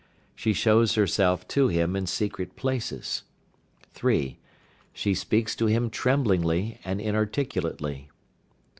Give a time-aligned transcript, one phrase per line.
[0.35, 3.21] She shows herself to him in secret places.
[3.91, 4.39] 3.
[4.93, 8.09] She speaks to him tremblingly and inarticulately.